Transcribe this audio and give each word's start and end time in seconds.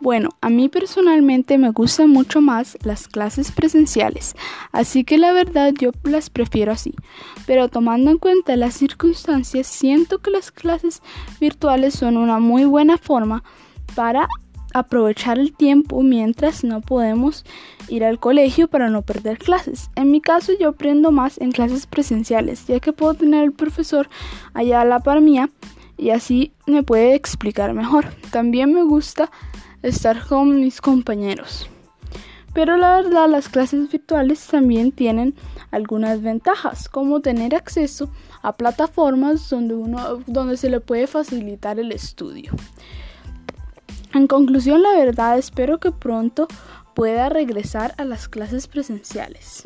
Bueno, 0.00 0.30
a 0.40 0.48
mí 0.48 0.68
personalmente 0.68 1.58
me 1.58 1.70
gustan 1.70 2.10
mucho 2.10 2.40
más 2.40 2.78
las 2.82 3.08
clases 3.08 3.50
presenciales, 3.50 4.36
así 4.70 5.02
que 5.02 5.18
la 5.18 5.32
verdad 5.32 5.72
yo 5.76 5.90
las 6.04 6.30
prefiero 6.30 6.70
así. 6.70 6.94
Pero 7.46 7.68
tomando 7.68 8.12
en 8.12 8.18
cuenta 8.18 8.54
las 8.54 8.74
circunstancias, 8.74 9.66
siento 9.66 10.18
que 10.18 10.30
las 10.30 10.52
clases 10.52 11.02
virtuales 11.40 11.94
son 11.94 12.16
una 12.16 12.38
muy 12.38 12.64
buena 12.64 12.96
forma 12.96 13.42
para 13.96 14.28
aprovechar 14.72 15.38
el 15.38 15.52
tiempo 15.52 16.02
mientras 16.02 16.62
no 16.62 16.80
podemos 16.80 17.44
ir 17.88 18.04
al 18.04 18.20
colegio 18.20 18.68
para 18.68 18.90
no 18.90 19.02
perder 19.02 19.38
clases. 19.38 19.90
En 19.96 20.10
mi 20.10 20.20
caso 20.20 20.52
yo 20.60 20.68
aprendo 20.68 21.10
más 21.10 21.38
en 21.40 21.50
clases 21.50 21.86
presenciales, 21.86 22.66
ya 22.66 22.78
que 22.78 22.92
puedo 22.92 23.14
tener 23.14 23.42
al 23.42 23.52
profesor 23.52 24.08
allá 24.54 24.82
a 24.82 24.84
la 24.84 25.00
par 25.00 25.20
mía 25.20 25.50
y 25.96 26.10
así 26.10 26.52
me 26.66 26.82
puede 26.82 27.14
explicar 27.14 27.74
mejor. 27.74 28.06
También 28.30 28.72
me 28.72 28.82
gusta 28.82 29.30
estar 29.82 30.26
con 30.26 30.60
mis 30.60 30.80
compañeros. 30.80 31.68
Pero 32.54 32.76
la 32.76 32.96
verdad 32.96 33.28
las 33.28 33.48
clases 33.48 33.90
virtuales 33.90 34.46
también 34.46 34.90
tienen 34.90 35.34
algunas 35.70 36.22
ventajas, 36.22 36.88
como 36.88 37.20
tener 37.20 37.54
acceso 37.54 38.10
a 38.42 38.52
plataformas 38.52 39.48
donde 39.50 39.74
uno 39.74 40.20
donde 40.26 40.56
se 40.56 40.70
le 40.70 40.80
puede 40.80 41.06
facilitar 41.06 41.78
el 41.78 41.92
estudio. 41.92 42.52
En 44.14 44.26
conclusión, 44.26 44.82
la 44.82 44.92
verdad 44.92 45.38
espero 45.38 45.78
que 45.78 45.92
pronto 45.92 46.48
pueda 46.94 47.28
regresar 47.28 47.94
a 47.98 48.04
las 48.04 48.28
clases 48.28 48.66
presenciales. 48.66 49.62